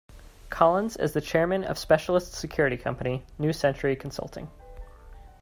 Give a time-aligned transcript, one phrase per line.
[0.49, 4.49] Collins is the Chairman of specialist security company, New Century Consulting.